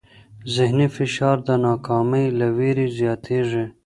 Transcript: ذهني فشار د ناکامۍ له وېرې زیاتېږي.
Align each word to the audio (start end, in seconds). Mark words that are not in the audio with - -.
ذهني 0.55 0.87
فشار 0.97 1.37
د 1.47 1.49
ناکامۍ 1.65 2.25
له 2.39 2.47
وېرې 2.57 2.87
زیاتېږي. 2.99 3.65